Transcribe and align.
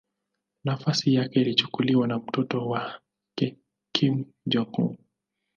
Nafasi 0.63 1.13
yake 1.13 1.41
ilichukuliwa 1.41 2.07
na 2.07 2.17
mtoto 2.17 2.65
wake 2.69 3.57
Kim 3.91 4.25
Jong-un. 4.47 4.97